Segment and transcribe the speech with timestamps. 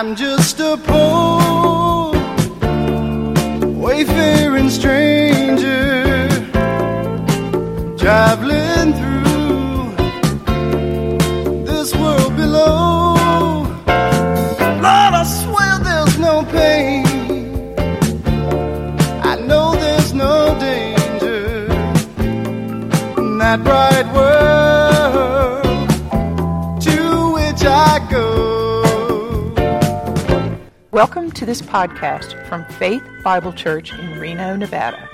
[0.00, 2.12] I'm just a poor,
[3.84, 6.28] wayfaring stranger,
[7.98, 9.96] traveling through
[11.64, 13.14] this world below.
[14.84, 17.04] Lord, I swear there's no pain.
[19.24, 21.66] I know there's no danger
[23.18, 23.64] in that
[31.38, 35.08] to this podcast from Faith Bible Church in Reno, Nevada.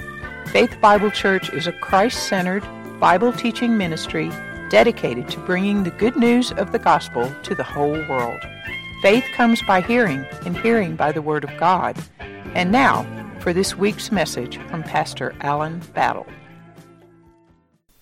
[0.47, 2.65] Faith Bible Church is a Christ centered
[2.99, 4.33] Bible teaching ministry
[4.71, 8.41] dedicated to bringing the good news of the gospel to the whole world.
[9.03, 12.03] Faith comes by hearing, and hearing by the Word of God.
[12.55, 13.05] And now,
[13.41, 16.27] for this week's message from Pastor Alan Battle.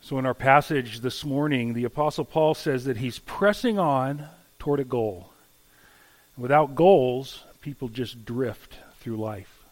[0.00, 4.28] So, in our passage this morning, the Apostle Paul says that he's pressing on
[4.60, 5.30] toward a goal.
[6.36, 9.62] Without goals, people just drift through life.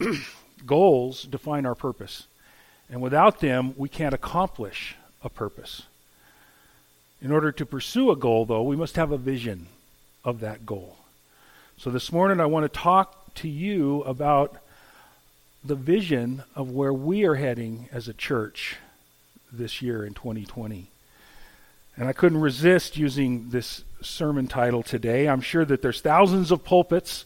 [0.00, 0.24] Um,
[0.66, 2.26] goals define our purpose,
[2.90, 5.82] and without them, we can't accomplish a purpose.
[7.22, 9.68] In order to pursue a goal, though, we must have a vision
[10.24, 10.96] of that goal.
[11.76, 14.56] So, this morning, I want to talk to you about
[15.64, 18.76] the vision of where we are heading as a church
[19.50, 20.90] this year in 2020.
[21.96, 25.28] And I couldn't resist using this sermon title today.
[25.28, 27.24] I'm sure that there's thousands of pulpits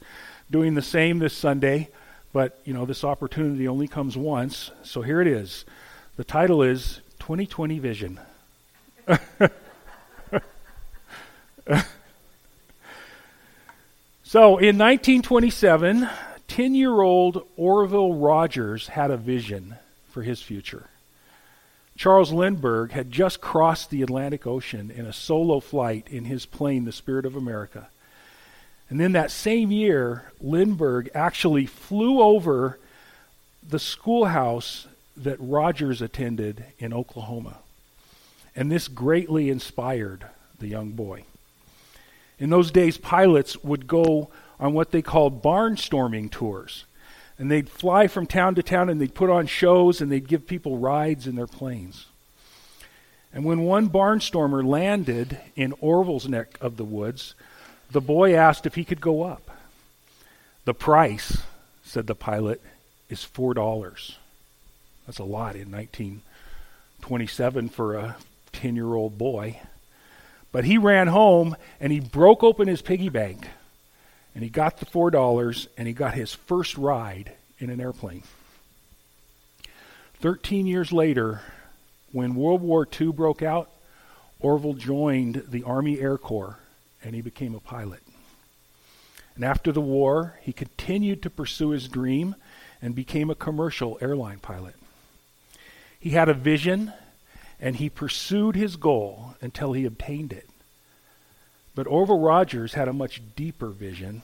[0.50, 1.88] doing the same this Sunday,
[2.32, 4.70] but you know, this opportunity only comes once.
[4.82, 5.64] So here it is.
[6.16, 8.20] The title is 2020 Vision.
[14.22, 16.08] so in 1927,
[16.48, 19.76] 10 year old Orville Rogers had a vision
[20.10, 20.88] for his future.
[21.98, 26.84] Charles Lindbergh had just crossed the Atlantic Ocean in a solo flight in his plane,
[26.84, 27.88] the Spirit of America.
[28.88, 32.78] And then that same year, Lindbergh actually flew over
[33.68, 37.58] the schoolhouse that Rogers attended in Oklahoma.
[38.54, 40.24] And this greatly inspired
[40.60, 41.24] the young boy.
[42.38, 46.84] In those days, pilots would go on what they called barnstorming tours.
[47.38, 50.46] And they'd fly from town to town and they'd put on shows and they'd give
[50.46, 52.06] people rides in their planes.
[53.32, 57.34] And when one barnstormer landed in Orville's neck of the woods,
[57.90, 59.50] the boy asked if he could go up.
[60.64, 61.38] The price,
[61.84, 62.60] said the pilot,
[63.08, 64.18] is four dollars.
[65.06, 68.16] That's a lot in 1927 for a
[68.52, 69.60] 10 year old boy.
[70.52, 73.46] But he ran home and he broke open his piggy bank
[74.38, 78.22] and he got the four dollars and he got his first ride in an airplane.
[80.20, 81.40] Thirteen years later,
[82.12, 83.68] when World War II broke out,
[84.38, 86.60] Orville joined the Army Air Corps
[87.02, 87.98] and he became a pilot.
[89.34, 92.36] And after the war, he continued to pursue his dream
[92.80, 94.76] and became a commercial airline pilot.
[95.98, 96.92] He had a vision
[97.58, 100.48] and he pursued his goal until he obtained it.
[101.78, 104.22] But Orville Rogers had a much deeper vision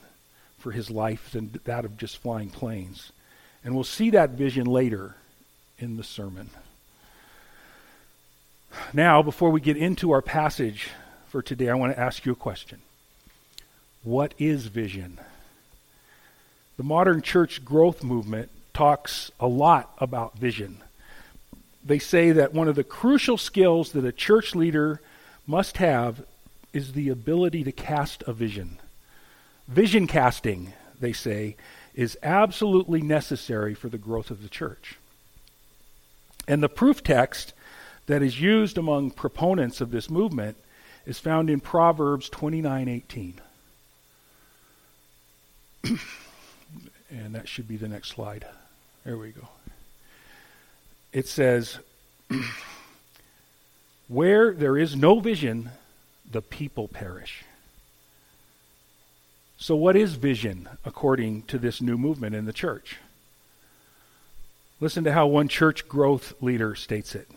[0.59, 3.13] for his life than that of just flying planes.
[3.63, 5.15] And we'll see that vision later
[5.79, 6.51] in the sermon.
[8.93, 10.89] Now, before we get into our passage
[11.29, 12.81] for today, I want to ask you a question.
[14.03, 15.21] What is vision?
[16.77, 20.79] The modern church growth movement talks a lot about vision.
[21.85, 25.01] They say that one of the crucial skills that a church leader
[25.47, 26.25] must have
[26.75, 28.79] is the ability to cast a vision.
[29.69, 31.57] Vision casting, they say,
[31.95, 34.99] is absolutely necessary for the growth of the church.
[36.47, 37.55] And the proof text
[38.07, 40.59] that is used among proponents of this movement
[41.07, 43.35] is found in Proverbs 29:18.
[47.11, 48.45] and that should be the next slide.
[49.05, 49.49] There we go.
[51.13, 51.79] It says,
[54.09, 55.71] Where there is no vision,
[56.31, 57.45] the people perish.
[59.57, 62.99] So, what is vision according to this new movement in the church?
[64.81, 67.29] Listen to how one church growth leader states it.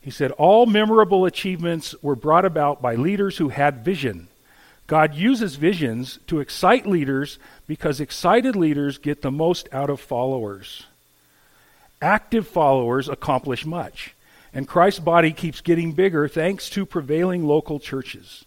[0.00, 4.28] He said, All memorable achievements were brought about by leaders who had vision.
[4.86, 10.86] God uses visions to excite leaders because excited leaders get the most out of followers.
[12.00, 14.14] Active followers accomplish much,
[14.54, 18.44] and Christ's body keeps getting bigger thanks to prevailing local churches.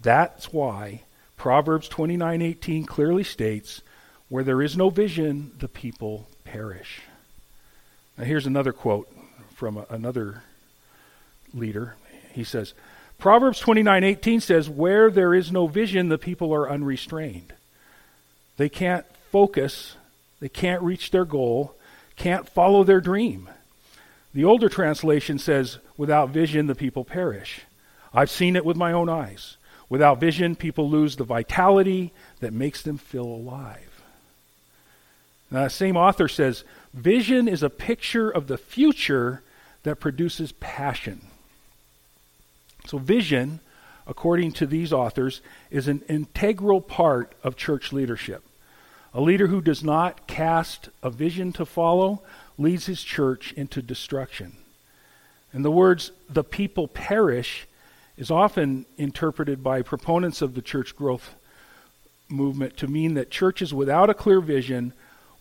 [0.00, 1.02] That's why
[1.36, 3.82] Proverbs 29:18 clearly states,
[4.28, 7.00] "Where there is no vision, the people perish."
[8.16, 9.08] Now here's another quote
[9.54, 10.42] from a, another
[11.52, 11.96] leader.
[12.32, 12.74] He says,
[13.18, 17.52] Proverbs 29:18 says, "Where there is no vision, the people are unrestrained."
[18.56, 19.96] They can't focus,
[20.40, 21.74] they can't reach their goal,
[22.16, 23.48] can't follow their dream.
[24.32, 27.62] The older translation says, "Without vision, the people perish."
[28.14, 29.56] I've seen it with my own eyes.
[29.88, 34.02] Without vision, people lose the vitality that makes them feel alive.
[35.50, 36.62] Now, the same author says,
[36.94, 39.42] "Vision is a picture of the future
[39.82, 41.22] that produces passion."
[42.86, 43.58] So, vision,
[44.06, 45.40] according to these authors,
[45.70, 48.44] is an integral part of church leadership.
[49.12, 52.22] A leader who does not cast a vision to follow
[52.60, 54.56] leads his church into destruction.
[55.52, 57.66] And the words, the people perish,
[58.16, 61.34] is often interpreted by proponents of the church growth
[62.28, 64.92] movement to mean that churches without a clear vision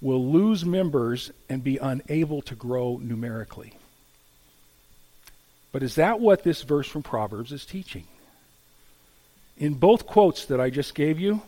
[0.01, 3.74] will lose members and be unable to grow numerically.
[5.72, 8.07] But is that what this verse from Proverbs is teaching?
[9.57, 11.42] In both quotes that I just gave you,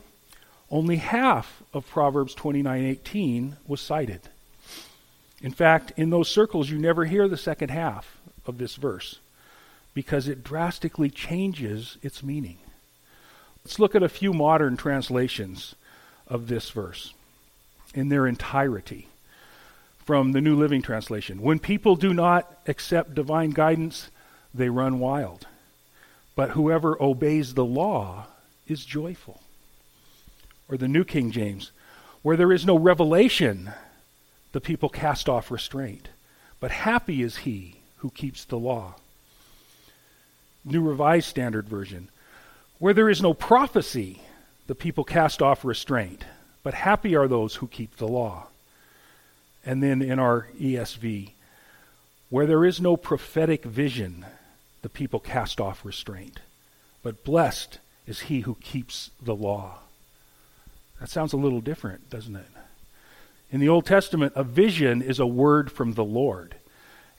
[0.70, 4.30] only half of Proverbs 29:18 was cited.
[5.42, 9.20] In fact, in those circles you never hear the second half of this verse
[9.94, 12.58] because it drastically changes its meaning.
[13.64, 15.76] Let's look at a few modern translations
[16.28, 17.14] of this verse
[17.94, 19.08] in their entirety
[20.06, 21.42] from the New Living Translation.
[21.42, 24.10] When people do not accept divine guidance,
[24.54, 25.48] they run wild.
[26.36, 28.28] But whoever obeys the law
[28.68, 29.42] is joyful.
[30.70, 31.72] Or the New King James,
[32.22, 33.72] where there is no revelation,
[34.52, 36.10] the people cast off restraint.
[36.60, 38.96] But happy is he who keeps the law.
[40.64, 42.10] New Revised Standard Version,
[42.78, 44.22] where there is no prophecy,
[44.68, 46.24] the people cast off restraint.
[46.64, 48.48] But happy are those who keep the law.
[49.66, 51.32] And then in our ESV,
[52.30, 54.26] where there is no prophetic vision,
[54.82, 56.40] the people cast off restraint.
[57.04, 59.80] But blessed is he who keeps the law.
[61.00, 62.46] That sounds a little different, doesn't it?
[63.52, 66.56] In the Old Testament, a vision is a word from the Lord,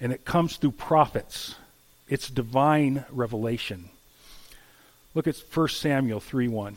[0.01, 1.57] and it comes through prophets.
[2.09, 3.91] It's divine revelation.
[5.15, 6.77] Look at 1 Samuel 3 1.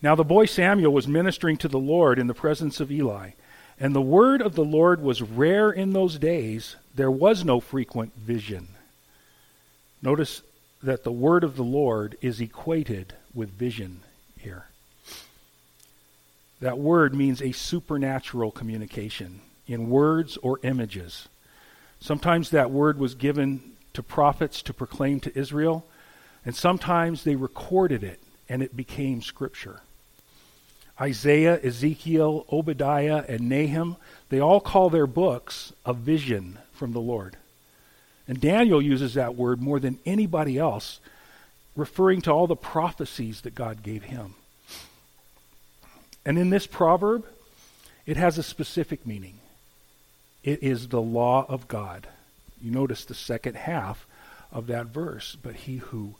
[0.00, 3.30] Now the boy Samuel was ministering to the Lord in the presence of Eli.
[3.80, 6.76] And the word of the Lord was rare in those days.
[6.94, 8.68] There was no frequent vision.
[10.02, 10.42] Notice
[10.82, 14.00] that the word of the Lord is equated with vision
[14.38, 14.66] here.
[16.60, 21.28] That word means a supernatural communication in words or images.
[22.00, 25.84] Sometimes that word was given to prophets to proclaim to Israel,
[26.44, 29.80] and sometimes they recorded it and it became scripture.
[31.00, 33.96] Isaiah, Ezekiel, Obadiah, and Nahum,
[34.30, 37.36] they all call their books a vision from the Lord.
[38.26, 40.98] And Daniel uses that word more than anybody else,
[41.76, 44.34] referring to all the prophecies that God gave him.
[46.28, 47.24] And in this proverb,
[48.04, 49.40] it has a specific meaning.
[50.44, 52.06] It is the law of God.
[52.62, 54.06] You notice the second half
[54.52, 56.14] of that verse, but he who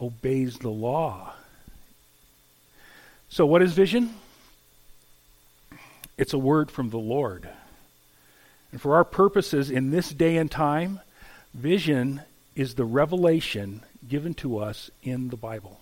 [0.00, 1.34] obeys the law
[3.32, 4.10] so, what is vision?
[6.18, 7.48] It's a word from the Lord.
[8.72, 11.00] And for our purposes in this day and time,
[11.54, 12.20] vision
[12.54, 15.80] is the revelation given to us in the Bible.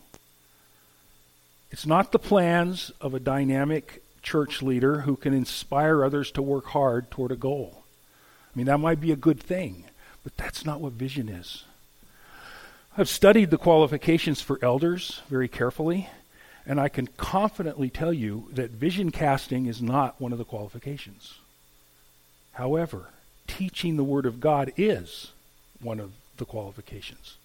[1.70, 6.66] It's not the plans of a dynamic church leader who can inspire others to work
[6.66, 7.84] hard toward a goal.
[8.52, 9.84] I mean, that might be a good thing,
[10.24, 11.64] but that's not what vision is.
[12.98, 16.08] I've studied the qualifications for elders very carefully.
[16.66, 21.38] And I can confidently tell you that vision casting is not one of the qualifications.
[22.52, 23.08] However,
[23.46, 25.32] teaching the Word of God is
[25.80, 27.36] one of the qualifications.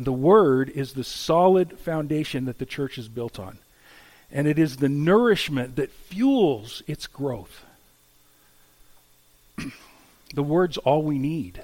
[0.00, 3.58] The Word is the solid foundation that the church is built on.
[4.32, 7.66] And it is the nourishment that fuels its growth.
[10.34, 11.62] the Word's all we need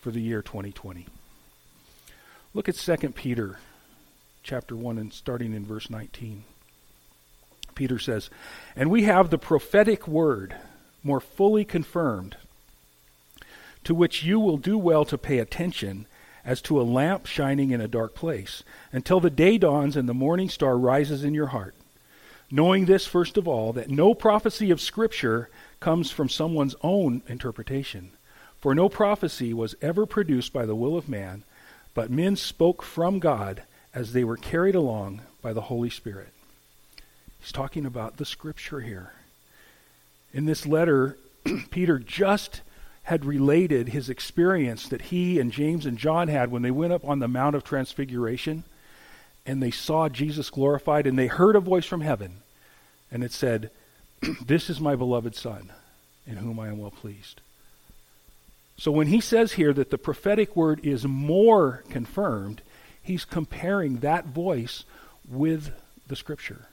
[0.00, 1.06] for the year 2020.
[2.54, 3.58] Look at 2 Peter
[4.42, 6.44] chapter 1 and starting in verse 19.
[7.74, 8.30] Peter says,
[8.74, 10.56] And we have the prophetic word
[11.02, 12.38] more fully confirmed,
[13.84, 16.06] to which you will do well to pay attention
[16.44, 20.14] as to a lamp shining in a dark place, until the day dawns and the
[20.14, 21.74] morning star rises in your heart.
[22.50, 25.48] Knowing this, first of all, that no prophecy of Scripture
[25.80, 28.10] comes from someone's own interpretation.
[28.60, 31.44] For no prophecy was ever produced by the will of man,
[31.94, 33.62] but men spoke from God
[33.94, 36.28] as they were carried along by the Holy Spirit.
[37.40, 39.12] He's talking about the scripture here.
[40.32, 41.16] In this letter,
[41.70, 42.60] Peter just
[43.04, 47.04] had related his experience that he and James and John had when they went up
[47.04, 48.64] on the Mount of Transfiguration
[49.44, 52.38] and they saw Jesus glorified and they heard a voice from heaven
[53.10, 53.70] and it said,
[54.46, 55.70] This is my beloved Son,
[56.26, 57.40] in whom I am well pleased.
[58.76, 62.62] So when he says here that the prophetic word is more confirmed,
[63.02, 64.84] he's comparing that voice
[65.28, 65.72] with
[66.06, 66.66] the scripture,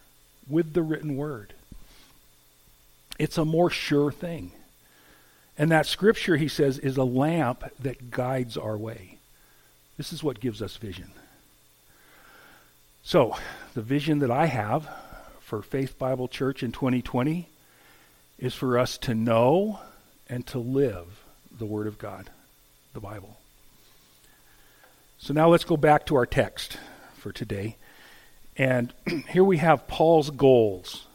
[0.48, 1.54] with the written word.
[3.18, 4.52] It's a more sure thing.
[5.60, 9.18] And that scripture, he says, is a lamp that guides our way.
[9.98, 11.12] This is what gives us vision.
[13.04, 13.36] So,
[13.74, 14.90] the vision that I have
[15.42, 17.50] for Faith Bible Church in 2020
[18.38, 19.82] is for us to know
[20.30, 21.24] and to live
[21.58, 22.30] the Word of God,
[22.94, 23.38] the Bible.
[25.18, 26.78] So now let's go back to our text
[27.16, 27.76] for today.
[28.56, 28.94] And
[29.30, 31.06] here we have Paul's goals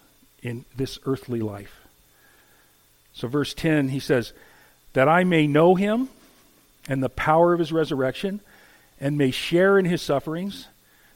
[0.42, 1.83] in this earthly life.
[3.14, 4.32] So, verse 10, he says,
[4.92, 6.08] That I may know him
[6.88, 8.40] and the power of his resurrection,
[9.00, 10.68] and may share in his sufferings,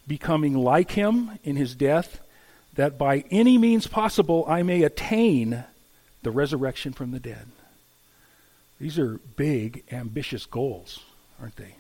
[0.07, 2.21] becoming like him in his death
[2.78, 5.64] that by any means possible I may attain
[6.23, 7.49] the resurrection from the dead.
[8.81, 11.00] These are big, ambitious goals,
[11.40, 11.75] aren't they?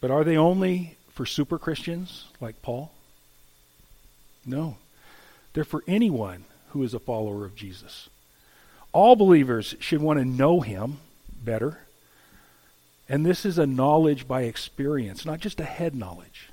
[0.00, 2.92] But are they only for super Christians like Paul?
[4.46, 4.76] No.
[5.52, 8.08] They're for anyone who is a follower of Jesus.
[8.96, 11.00] All believers should want to know him
[11.44, 11.80] better.
[13.10, 16.48] And this is a knowledge by experience, not just a head knowledge.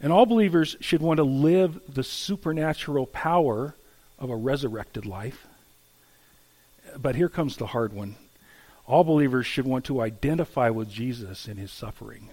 [0.00, 3.74] And all believers should want to live the supernatural power
[4.18, 5.46] of a resurrected life.
[6.96, 8.16] But here comes the hard one.
[8.86, 12.30] All believers should want to identify with Jesus in his suffering.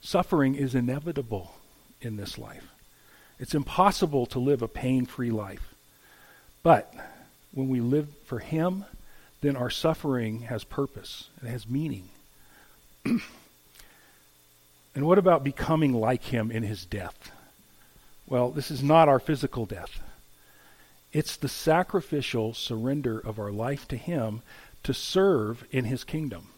[0.00, 1.52] Suffering is inevitable
[2.00, 2.68] in this life.
[3.40, 5.74] It's impossible to live a pain free life.
[6.62, 6.92] But
[7.52, 8.84] when we live for him,
[9.40, 12.08] then our suffering has purpose, it has meaning.
[14.94, 17.30] And what about becoming like him in his death?
[18.26, 20.00] Well, this is not our physical death.
[21.12, 24.42] It's the sacrificial surrender of our life to him
[24.82, 26.48] to serve in his kingdom.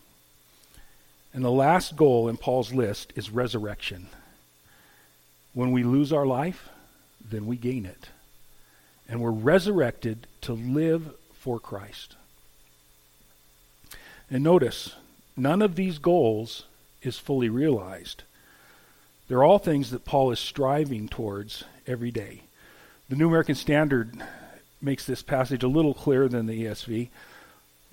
[1.32, 4.08] And the last goal in Paul's list is resurrection.
[5.54, 6.68] When we lose our life,
[7.30, 8.08] then we gain it.
[9.08, 12.16] And we're resurrected to live for Christ.
[14.30, 14.94] And notice,
[15.36, 16.64] none of these goals
[17.02, 18.22] is fully realized.
[19.28, 22.42] They're all things that Paul is striving towards every day.
[23.08, 24.22] The New American Standard
[24.80, 27.08] makes this passage a little clearer than the ESV.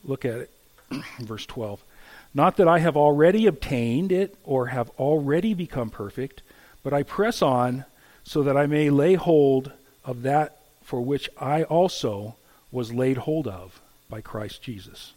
[0.04, 0.52] Look at it,
[1.20, 1.84] verse 12.
[2.34, 6.42] Not that I have already obtained it or have already become perfect,
[6.84, 7.86] but I press on
[8.24, 9.72] so that I may lay hold
[10.06, 10.59] of that
[10.90, 12.36] for which I also
[12.72, 13.80] was laid hold of
[14.10, 15.14] by Christ Jesus.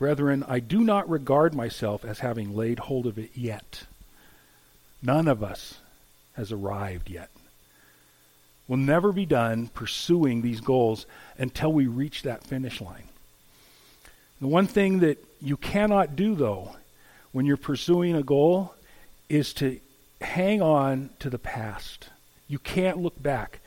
[0.00, 3.84] Brethren, I do not regard myself as having laid hold of it yet.
[5.00, 5.78] None of us
[6.32, 7.30] has arrived yet.
[8.66, 11.06] We'll never be done pursuing these goals
[11.38, 13.06] until we reach that finish line.
[14.40, 16.74] The one thing that you cannot do, though,
[17.30, 18.74] when you're pursuing a goal
[19.28, 19.78] is to
[20.20, 22.08] hang on to the past.
[22.48, 23.60] You can't look back.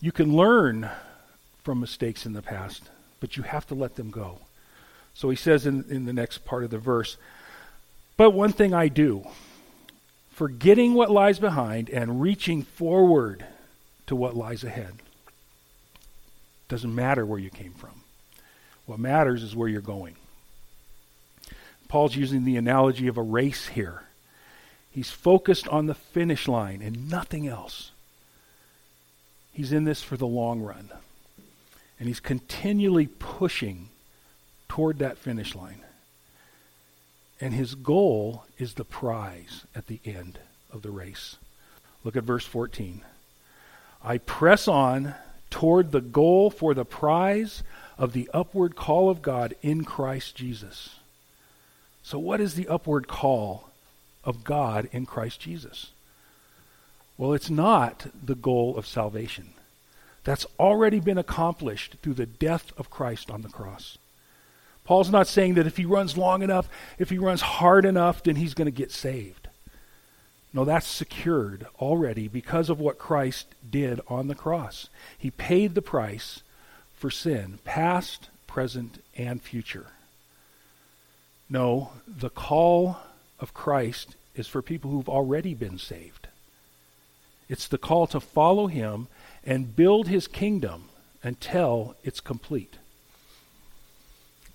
[0.00, 0.88] You can learn
[1.64, 2.84] from mistakes in the past,
[3.20, 4.38] but you have to let them go.
[5.14, 7.16] So he says in, in the next part of the verse,
[8.16, 9.26] But one thing I do,
[10.30, 13.44] forgetting what lies behind and reaching forward
[14.06, 14.94] to what lies ahead.
[16.68, 18.02] Doesn't matter where you came from.
[18.86, 20.16] What matters is where you're going.
[21.88, 24.02] Paul's using the analogy of a race here.
[24.90, 27.90] He's focused on the finish line and nothing else.
[29.58, 30.88] He's in this for the long run.
[31.98, 33.88] And he's continually pushing
[34.68, 35.80] toward that finish line.
[37.40, 40.38] And his goal is the prize at the end
[40.72, 41.38] of the race.
[42.04, 43.00] Look at verse 14.
[44.04, 45.16] I press on
[45.50, 47.64] toward the goal for the prize
[47.98, 51.00] of the upward call of God in Christ Jesus.
[52.04, 53.70] So, what is the upward call
[54.22, 55.90] of God in Christ Jesus?
[57.18, 59.50] Well, it's not the goal of salvation.
[60.24, 63.98] That's already been accomplished through the death of Christ on the cross.
[64.84, 68.36] Paul's not saying that if he runs long enough, if he runs hard enough, then
[68.36, 69.48] he's going to get saved.
[70.54, 74.88] No, that's secured already because of what Christ did on the cross.
[75.18, 76.42] He paid the price
[76.94, 79.88] for sin, past, present, and future.
[81.50, 82.98] No, the call
[83.40, 86.27] of Christ is for people who've already been saved.
[87.48, 89.08] It's the call to follow him
[89.44, 90.88] and build his kingdom
[91.22, 92.74] until it's complete.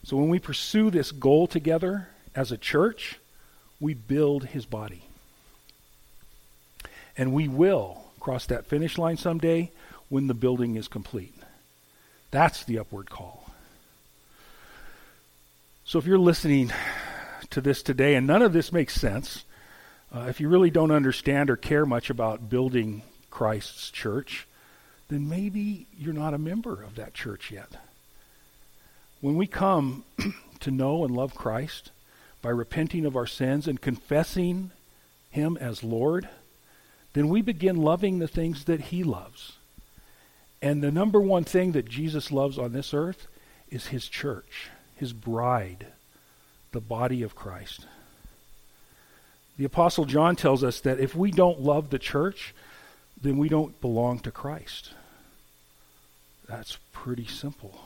[0.04, 3.20] So when we pursue this goal together as a church,
[3.80, 5.04] we build his body.
[7.18, 9.72] And we will cross that finish line someday
[10.10, 11.34] when the building is complete.
[12.32, 13.50] That's the upward call.
[15.86, 16.72] So if you're listening
[17.50, 19.44] to this today and none of this makes sense,
[20.14, 23.02] uh, if you really don't understand or care much about building
[23.32, 24.48] Christ's church,
[25.10, 27.72] then maybe you're not a member of that church yet.
[29.22, 30.04] When we come
[30.60, 31.92] to know and love Christ
[32.42, 34.72] by repenting of our sins and confessing
[35.32, 36.30] Him as Lord,
[37.14, 39.54] then we begin loving the things that He loves.
[40.62, 43.28] And the number one thing that Jesus loves on this earth
[43.70, 45.88] is His church, His bride,
[46.72, 47.88] the body of Christ.
[49.58, 52.54] The Apostle John tells us that if we don't love the church,
[53.22, 54.92] then we don't belong to Christ.
[56.48, 57.80] That's pretty simple.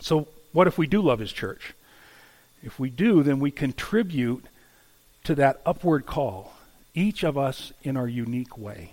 [0.00, 1.74] So, what if we do love His church?
[2.62, 4.44] If we do, then we contribute
[5.24, 6.54] to that upward call,
[6.94, 8.92] each of us in our unique way.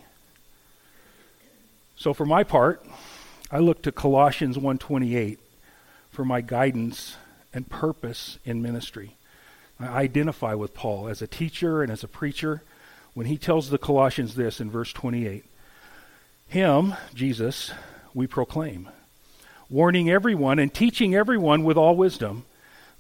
[1.96, 2.86] So, for my part,
[3.50, 5.38] I look to Colossians 1:28
[6.12, 7.16] for my guidance
[7.54, 9.16] and purpose in ministry.
[9.84, 12.62] I identify with Paul as a teacher and as a preacher
[13.14, 15.44] when he tells the Colossians this in verse 28
[16.48, 17.72] Him, Jesus,
[18.14, 18.90] we proclaim,
[19.70, 22.46] warning everyone and teaching everyone with all wisdom,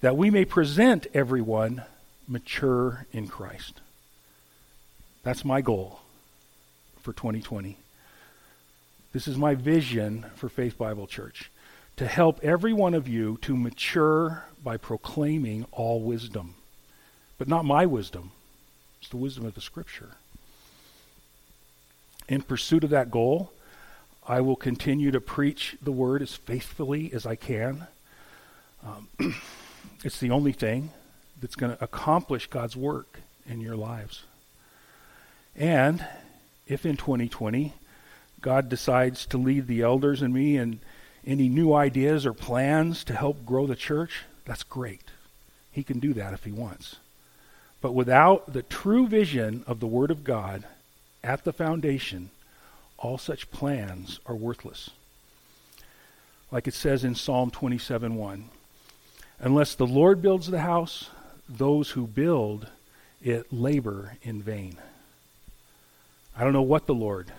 [0.02, 1.84] that we may present everyone
[2.28, 3.82] mature in Christ.
[5.24, 6.00] That's my goal
[7.02, 7.78] for 2020.
[9.14, 11.52] This is my vision for Faith Bible Church
[11.98, 16.56] to help every one of you to mature by proclaiming all wisdom.
[17.42, 18.34] But not my wisdom,
[19.00, 20.12] it's the wisdom of the Scripture.
[22.30, 23.52] In pursuit of that goal,
[24.28, 27.88] I will continue to preach the Word as faithfully as I can.
[28.86, 29.08] Um,
[30.04, 30.92] it's the only thing
[31.42, 34.22] that's going to accomplish God's work in your lives.
[35.56, 36.06] And
[36.68, 37.74] if in 2020
[38.42, 40.80] God decides to lead the elders and me in
[41.26, 45.06] any new ideas or plans to help grow the church, that's great.
[45.72, 46.98] He can do that if he wants.
[47.82, 50.66] But without the true vision of the Word of God
[51.24, 52.30] at the foundation,
[52.98, 54.92] all such plans are worthless.
[56.52, 58.50] Like it says in Psalm 27:1,
[59.40, 61.10] unless the Lord builds the house,
[61.50, 62.68] those who build
[63.22, 64.78] it labor in vain.
[66.36, 67.32] I don't know what the Lord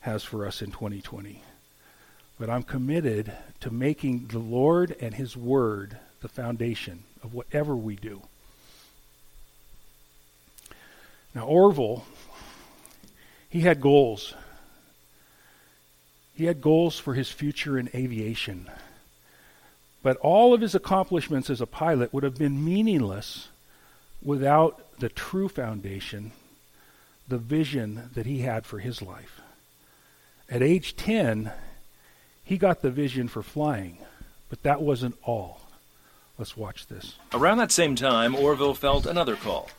[0.00, 1.42] has for us in 2020,
[2.38, 7.96] but I'm committed to making the Lord and His Word the foundation of whatever we
[7.96, 8.22] do.
[11.34, 12.04] Now, Orville,
[13.48, 14.34] he had goals.
[16.34, 18.70] He had goals for his future in aviation.
[20.02, 23.48] But all of his accomplishments as a pilot would have been meaningless
[24.22, 26.32] without the true foundation,
[27.26, 29.40] the vision that he had for his life.
[30.48, 31.50] At age 10,
[32.44, 33.98] he got the vision for flying,
[34.50, 35.60] but that wasn't all.
[36.38, 37.14] Let's watch this.
[37.32, 39.70] Around that same time, Orville felt another call.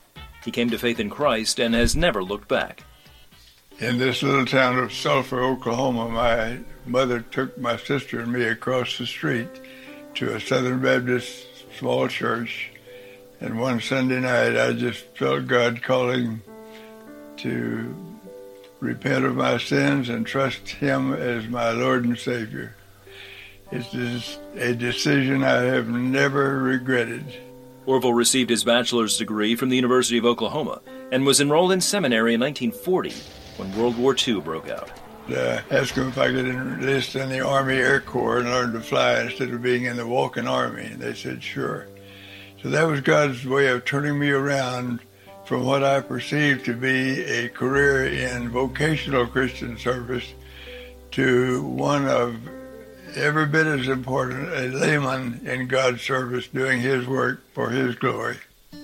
[0.46, 2.84] He came to faith in Christ and has never looked back.
[3.80, 8.98] In this little town of Sulphur, Oklahoma, my mother took my sister and me across
[8.98, 9.50] the street
[10.14, 12.72] to a Southern Baptist small church.
[13.42, 16.42] And one Sunday night, I just felt God calling
[17.38, 17.94] to
[18.80, 22.76] repent of my sins and trust Him as my Lord and Savior.
[23.72, 27.26] It's a decision I have never regretted.
[27.86, 32.34] Orville received his bachelor's degree from the University of Oklahoma and was enrolled in seminary
[32.34, 33.14] in 1940
[33.58, 34.92] when World War II broke out.
[35.30, 38.80] Uh, asked him if I could enlist in the Army Air Corps and learn to
[38.80, 40.86] fly instead of being in the walking army.
[40.86, 41.88] And they said, sure.
[42.62, 45.00] So that was God's way of turning me around
[45.46, 50.34] from what I perceived to be a career in vocational Christian service
[51.12, 52.36] to one of
[53.18, 58.38] every bit as important a layman in God's service doing his work for his glory.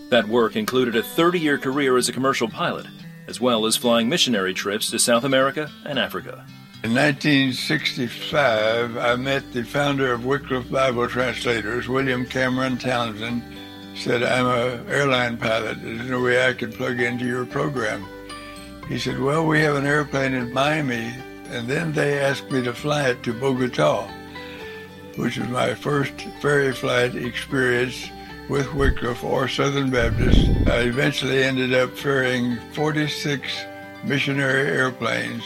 [0.09, 2.85] That work included a 30 year career as a commercial pilot,
[3.27, 6.45] as well as flying missionary trips to South America and Africa.
[6.83, 13.43] In 1965, I met the founder of Wycliffe Bible Translators, William Cameron Townsend.
[13.93, 15.81] Said, I'm an airline pilot.
[15.81, 18.07] There's no way I could plug into your program.
[18.87, 21.13] He said, Well, we have an airplane in Miami,
[21.49, 24.09] and then they asked me to fly it to Bogota
[25.17, 28.10] which was my first ferry flight experience
[28.50, 30.39] with Wycliffe or Southern Baptist.
[30.67, 33.65] I eventually ended up ferrying 46
[34.04, 35.43] missionary airplanes,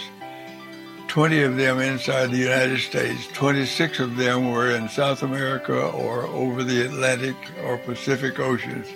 [1.08, 3.28] 20 of them inside the United States.
[3.34, 8.88] 26 of them were in South America or over the Atlantic or Pacific Oceans.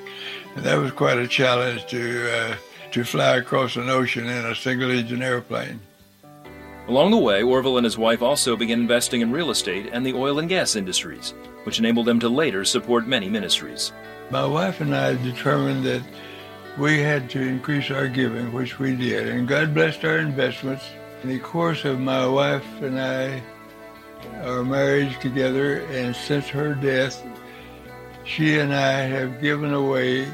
[0.56, 2.56] And that was quite a challenge to, uh,
[2.92, 5.80] to fly across an ocean in a single engine airplane.
[6.90, 10.16] Along the way, Orville and his wife also began investing in real estate and the
[10.16, 13.92] oil and gas industries, which enabled them to later support many ministries.
[14.32, 16.02] My wife and I determined that
[16.80, 20.84] we had to increase our giving, which we did, and God blessed our investments.
[21.22, 23.44] In the course of my wife and I,
[24.42, 27.24] our marriage together, and since her death,
[28.24, 30.28] she and I have given away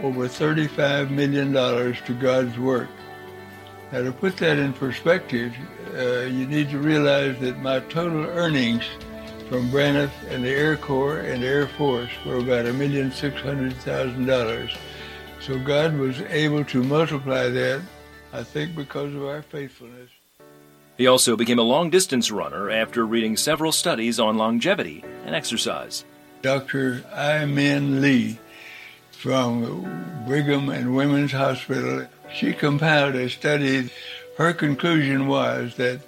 [0.00, 2.88] over $35 million to God's work.
[3.92, 5.52] Now, to put that in perspective,
[5.96, 8.84] uh, you need to realize that my total earnings
[9.48, 13.74] from Braniff and the Air Corps and Air Force were about a million six hundred
[13.78, 14.70] thousand dollars.
[15.40, 17.82] So God was able to multiply that,
[18.32, 20.10] I think, because of our faithfulness.
[20.96, 26.04] He also became a long distance runner after reading several studies on longevity and exercise.
[26.42, 27.02] Dr.
[27.12, 27.44] I.
[27.44, 28.38] Min Lee
[29.10, 33.90] from Brigham and Women's Hospital she compiled a study.
[34.36, 36.00] Her conclusion was that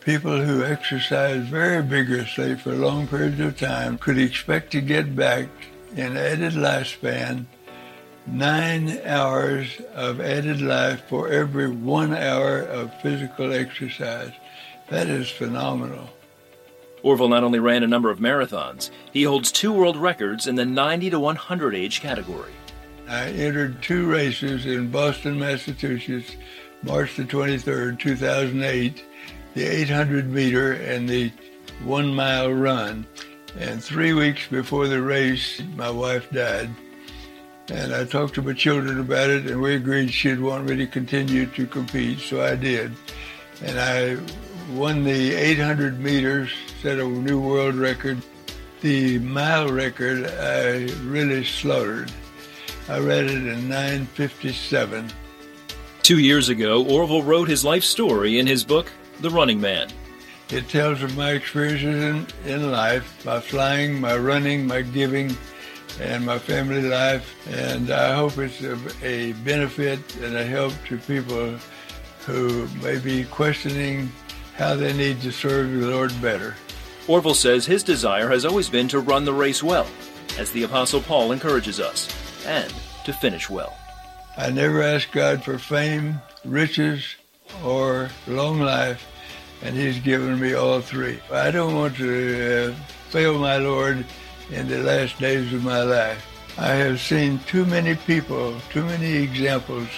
[0.00, 5.48] people who exercise very vigorously for long periods of time could expect to get back
[5.96, 7.46] in added lifespan
[8.26, 14.32] nine hours of added life for every one hour of physical exercise.
[14.88, 16.08] That is phenomenal.
[17.02, 20.64] Orville not only ran a number of marathons, he holds two world records in the
[20.64, 22.52] 90 to 100 age category.
[23.08, 26.36] I entered two races in Boston, Massachusetts,
[26.82, 29.04] March the 23rd, 2008,
[29.54, 31.30] the 800 meter and the
[31.82, 33.06] one mile run.
[33.58, 36.70] And three weeks before the race, my wife died.
[37.68, 40.86] And I talked to my children about it, and we agreed she'd want me to
[40.86, 42.92] continue to compete, so I did.
[43.62, 44.18] And I
[44.74, 46.50] won the 800 meters,
[46.82, 48.20] set a new world record.
[48.80, 52.10] The mile record I really slaughtered.
[52.86, 55.10] I read it in 957.
[56.02, 59.88] Two years ago, Orville wrote his life story in his book, The Running Man.
[60.50, 65.34] It tells of my experiences in, in life, my flying, my running, my giving,
[65.98, 67.34] and my family life.
[67.48, 71.56] And I hope it's a, a benefit and a help to people
[72.26, 74.12] who may be questioning
[74.56, 76.54] how they need to serve the Lord better.
[77.08, 79.86] Orville says his desire has always been to run the race well,
[80.38, 82.72] as the Apostle Paul encourages us and
[83.04, 83.76] to finish well.
[84.36, 87.16] I never asked God for fame, riches,
[87.64, 89.06] or long life,
[89.62, 91.20] and He's given me all three.
[91.32, 92.74] I don't want to uh,
[93.10, 94.04] fail my Lord
[94.50, 96.26] in the last days of my life.
[96.58, 99.88] I have seen too many people, too many examples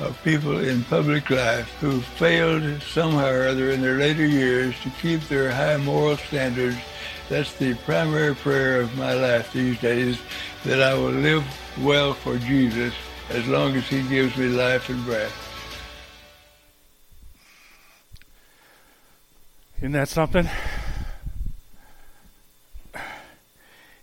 [0.00, 4.90] of people in public life who failed somehow or other in their later years to
[5.02, 6.76] keep their high moral standards.
[7.28, 10.18] That's the primary prayer of my life these days,
[10.64, 11.44] that I will live
[11.82, 12.94] well for Jesus
[13.30, 15.42] as long as he gives me life and breath.
[19.78, 20.48] Isn't that something?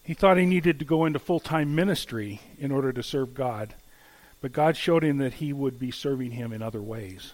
[0.03, 3.73] He thought he needed to go into full time ministry in order to serve God,
[4.41, 7.33] but God showed him that he would be serving him in other ways.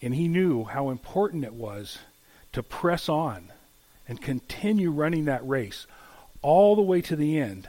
[0.00, 1.98] And he knew how important it was
[2.52, 3.52] to press on
[4.08, 5.86] and continue running that race
[6.40, 7.68] all the way to the end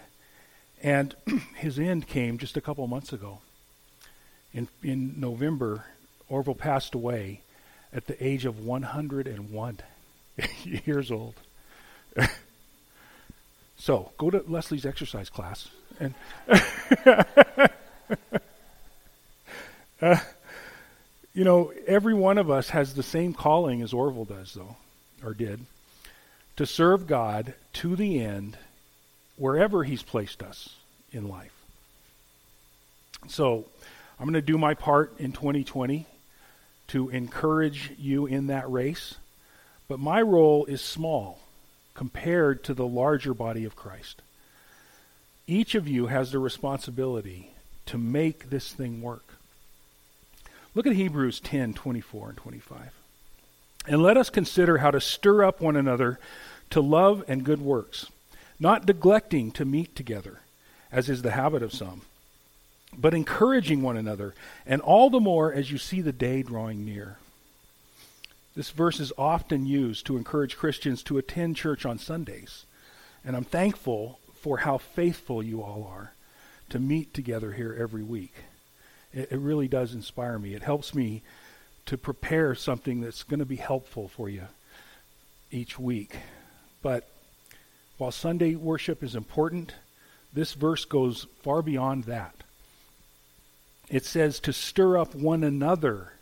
[0.81, 1.15] and
[1.55, 3.39] his end came just a couple months ago.
[4.53, 5.85] In, in November,
[6.27, 7.41] Orville passed away
[7.93, 9.79] at the age of 101
[10.63, 11.35] years old.
[13.77, 16.13] so go to Leslie's exercise class and.
[20.01, 20.17] uh,
[21.33, 24.75] you know, every one of us has the same calling as Orville does, though,
[25.23, 25.61] or did,
[26.57, 28.57] to serve God to the end
[29.39, 30.75] wherever He's placed us
[31.12, 31.54] in life.
[33.28, 33.65] So,
[34.19, 36.06] I'm going to do my part in 2020
[36.89, 39.15] to encourage you in that race,
[39.88, 41.39] but my role is small
[41.93, 44.21] compared to the larger body of Christ.
[45.47, 47.52] Each of you has the responsibility
[47.88, 49.36] to make this thing work.
[50.75, 52.80] Look at Hebrews 10 24 and 25.
[53.88, 56.19] And let us consider how to stir up one another
[56.71, 58.08] to love and good works
[58.60, 60.39] not neglecting to meet together,
[60.91, 62.02] as is the habit of some,
[62.98, 64.34] but encouraging one another,
[64.65, 67.17] and all the more as you see the day drawing near.
[68.56, 72.65] This verse is often used to encourage Christians to attend church on Sundays,
[73.24, 76.13] and I'm thankful for how faithful you all are
[76.69, 78.34] to meet together here every week.
[79.13, 80.54] It, it really does inspire me.
[80.54, 81.22] It helps me
[81.86, 84.43] to prepare something that's going to be helpful for you
[85.52, 86.15] each week.
[86.82, 87.08] But
[87.99, 89.73] while Sunday worship is important,
[90.31, 92.33] this verse goes far beyond that.
[93.89, 96.13] It says to stir up one another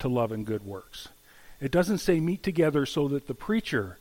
[0.00, 1.08] to love and good works.
[1.60, 3.98] It doesn't say meet together so that the preacher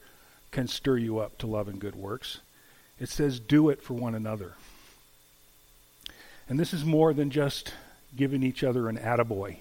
[0.50, 2.40] can stir you up to love and good works.
[3.00, 4.54] It says do it for one another.
[6.50, 7.72] And this is more than just
[8.16, 9.58] giving each other an attaboy,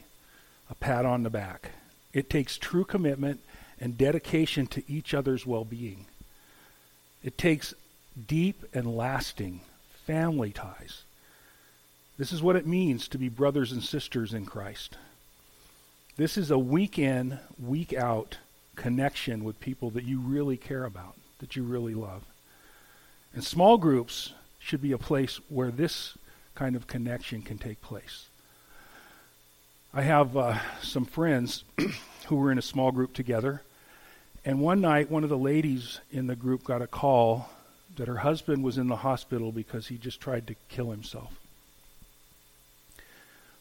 [0.70, 1.72] a pat on the back.
[2.14, 3.40] It takes true commitment
[3.78, 6.06] and dedication to each other's well being.
[7.22, 7.74] It takes
[8.26, 9.60] deep and lasting
[10.06, 11.02] family ties.
[12.18, 14.96] This is what it means to be brothers and sisters in Christ.
[16.16, 18.38] This is a week in, week out
[18.76, 22.22] connection with people that you really care about, that you really love.
[23.34, 26.16] And small groups should be a place where this
[26.54, 28.26] kind of connection can take place.
[29.92, 31.64] I have uh, some friends
[32.26, 33.62] who were in a small group together,
[34.44, 37.50] and one night one of the ladies in the group got a call
[37.96, 41.34] that her husband was in the hospital because he just tried to kill himself.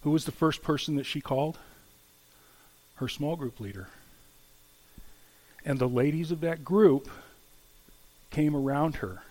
[0.02, 1.58] Who was the first person that she called?
[2.96, 3.88] Her small group leader.
[5.66, 7.10] And the ladies of that group
[8.32, 9.24] came around her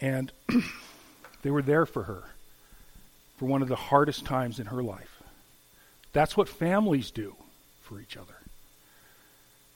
[0.00, 0.30] and
[1.42, 2.22] they were there for her
[3.38, 5.22] for one of the hardest times in her life.
[6.12, 7.36] That's what families do
[7.82, 8.34] for each other.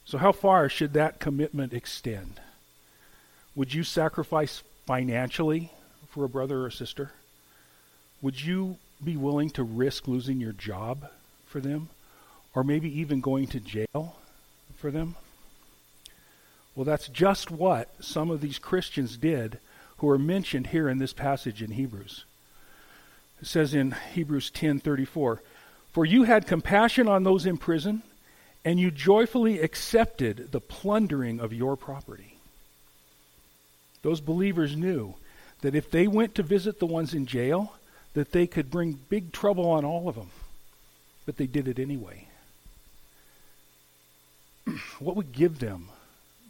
[0.05, 2.41] So, how far should that commitment extend?
[3.57, 5.71] Would you sacrifice financially
[6.09, 7.13] for a brother or sister?
[8.21, 11.09] Would you be willing to risk losing your job
[11.47, 11.89] for them?
[12.55, 14.17] Or maybe even going to jail
[14.77, 15.17] for them?
[16.75, 19.59] Well, that's just what some of these Christians did
[19.99, 22.25] who are mentioned here in this passage in Hebrews.
[23.41, 25.41] It says in Hebrews 10:34,
[25.93, 28.03] "For you had compassion on those in prison,
[28.65, 32.39] and you joyfully accepted the plundering of your property."
[34.03, 35.15] Those believers knew
[35.63, 37.73] that if they went to visit the ones in jail,
[38.13, 40.31] that they could bring big trouble on all of them.
[41.25, 42.29] But they did it anyway.
[44.99, 45.89] what would give them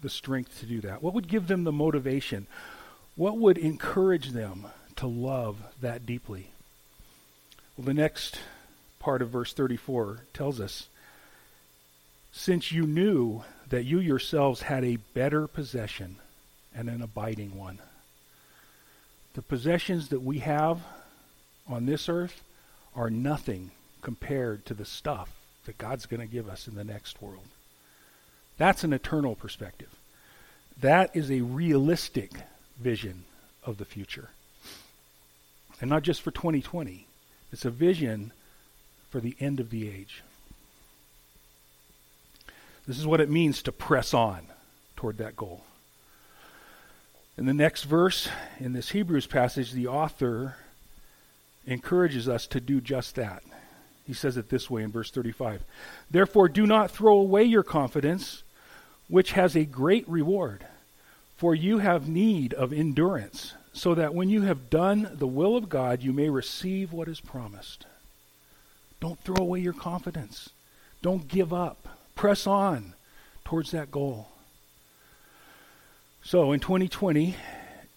[0.02, 1.02] the strength to do that?
[1.02, 2.46] What would give them the motivation?
[3.16, 6.50] What would encourage them to love that deeply?
[7.76, 8.40] Well, the next
[8.98, 10.88] part of verse 34 tells us
[12.36, 16.16] since you knew that you yourselves had a better possession
[16.74, 17.78] and an abiding one.
[19.34, 20.80] The possessions that we have
[21.68, 22.42] on this earth
[22.96, 23.70] are nothing
[24.02, 25.30] compared to the stuff
[25.64, 27.46] that God's going to give us in the next world.
[28.58, 29.90] That's an eternal perspective.
[30.80, 32.32] That is a realistic
[32.80, 33.24] vision
[33.64, 34.30] of the future.
[35.80, 37.06] And not just for 2020,
[37.52, 38.32] it's a vision
[39.08, 40.24] for the end of the age.
[42.86, 44.46] This is what it means to press on
[44.96, 45.64] toward that goal.
[47.36, 48.28] In the next verse,
[48.60, 50.56] in this Hebrews passage, the author
[51.66, 53.42] encourages us to do just that.
[54.06, 55.62] He says it this way in verse 35
[56.10, 58.42] Therefore, do not throw away your confidence,
[59.08, 60.66] which has a great reward.
[61.36, 65.68] For you have need of endurance, so that when you have done the will of
[65.68, 67.86] God, you may receive what is promised.
[69.00, 70.50] Don't throw away your confidence.
[71.02, 71.88] Don't give up.
[72.14, 72.94] Press on
[73.44, 74.28] towards that goal.
[76.22, 77.36] So in 2020,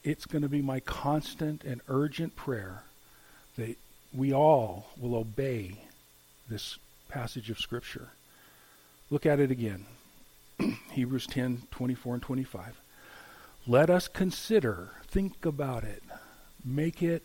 [0.04, 2.84] it's going to be my constant and urgent prayer
[3.58, 3.78] that
[4.14, 5.82] we all will obey
[6.50, 6.78] this
[7.10, 8.10] passage of Scripture.
[9.10, 9.86] Look at it again.
[10.92, 12.82] Hebrews 10 24 and 25.
[13.66, 16.04] Let us consider, think about it,
[16.64, 17.24] make it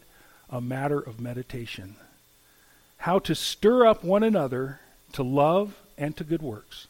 [0.50, 1.96] a matter of meditation.
[2.98, 4.81] How to stir up one another
[5.12, 6.87] to love and to good works,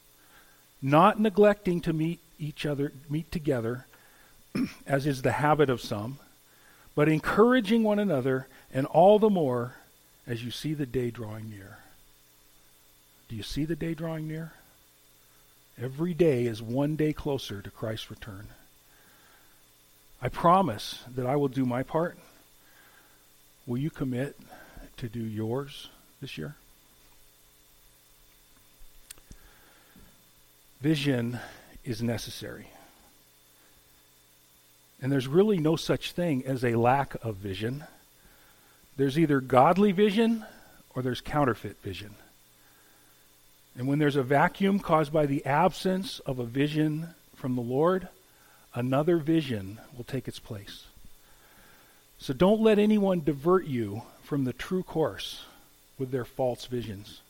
[0.81, 3.87] not neglecting to meet each other, meet together,
[4.87, 6.19] as is the habit of some,
[6.95, 9.77] but encouraging one another, and all the more
[10.27, 11.79] as you see the day drawing near.
[13.29, 14.53] Do you see the day drawing near?
[15.81, 18.49] Every day is one day closer to Christ's return.
[20.21, 22.17] I promise that I will do my part.
[23.67, 24.37] Will you commit
[24.99, 25.89] to do yours
[26.21, 26.57] this year?
[30.83, 31.39] Vision
[31.85, 32.67] is necessary.
[35.01, 37.85] And there's really no such thing as a lack of vision.
[38.97, 40.45] There's either godly vision
[40.93, 42.17] or there's counterfeit vision.
[43.79, 48.09] And when there's a vacuum caused by the absence of a vision from the Lord,
[48.75, 50.87] another vision will take its place.
[52.19, 55.45] So don't let anyone divert you from the true course
[55.97, 57.21] with their false visions.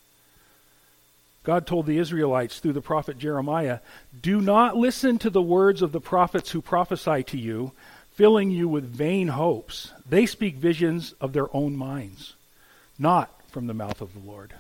[1.44, 3.80] God told the Israelites through the prophet Jeremiah,
[4.20, 7.72] Do not listen to the words of the prophets who prophesy to you,
[8.12, 9.92] filling you with vain hopes.
[10.08, 12.34] They speak visions of their own minds,
[12.98, 14.54] not from the mouth of the Lord.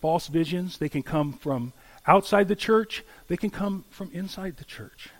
[0.00, 1.72] False visions, they can come from
[2.06, 5.10] outside the church, they can come from inside the church.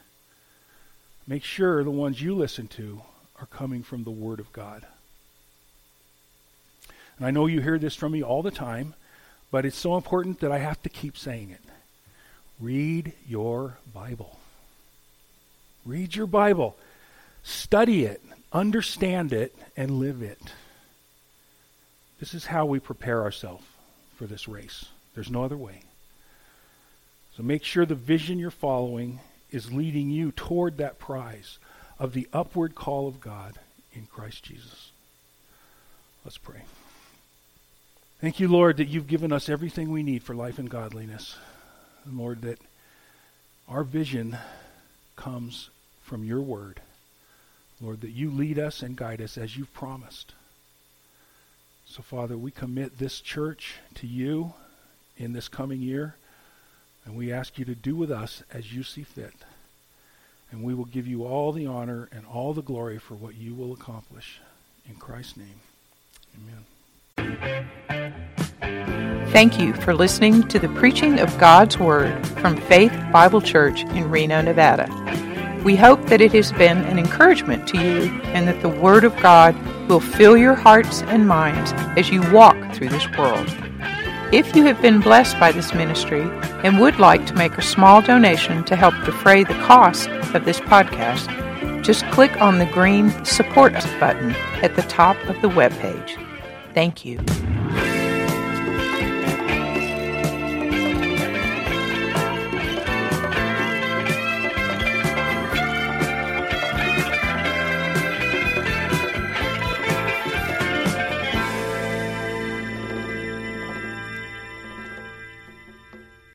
[1.26, 3.02] Make sure the ones you listen to
[3.40, 4.86] are coming from the Word of God.
[7.16, 8.94] And I know you hear this from me all the time,
[9.52, 11.60] but it's so important that I have to keep saying it.
[12.58, 14.40] Read your Bible.
[15.84, 16.76] Read your Bible.
[17.44, 20.40] Study it, understand it, and live it.
[22.18, 23.64] This is how we prepare ourselves
[24.16, 24.86] for this race.
[25.14, 25.82] There's no other way.
[27.36, 31.58] So make sure the vision you're following is leading you toward that prize
[31.98, 33.58] of the upward call of God
[33.92, 34.92] in Christ Jesus.
[36.24, 36.62] Let's pray.
[38.22, 41.34] Thank you, Lord, that you've given us everything we need for life and godliness.
[42.04, 42.60] And Lord, that
[43.68, 44.38] our vision
[45.16, 45.70] comes
[46.02, 46.80] from your word.
[47.80, 50.34] Lord, that you lead us and guide us as you've promised.
[51.84, 54.54] So, Father, we commit this church to you
[55.18, 56.14] in this coming year,
[57.04, 59.34] and we ask you to do with us as you see fit.
[60.52, 63.52] And we will give you all the honor and all the glory for what you
[63.52, 64.38] will accomplish.
[64.88, 65.60] In Christ's name,
[67.18, 67.68] amen.
[69.32, 74.10] Thank you for listening to the preaching of God's Word from Faith Bible Church in
[74.10, 74.86] Reno, Nevada.
[75.64, 79.16] We hope that it has been an encouragement to you and that the Word of
[79.22, 79.56] God
[79.88, 83.48] will fill your hearts and minds as you walk through this world.
[84.32, 86.28] If you have been blessed by this ministry
[86.62, 90.60] and would like to make a small donation to help defray the cost of this
[90.60, 95.72] podcast, just click on the green Support Us button at the top of the web
[95.78, 96.18] page.
[96.74, 97.18] Thank you.